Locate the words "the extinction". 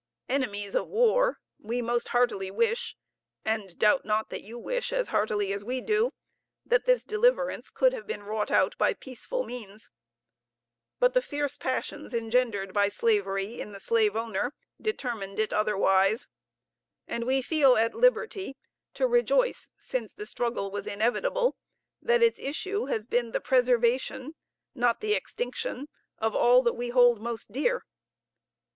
24.99-25.87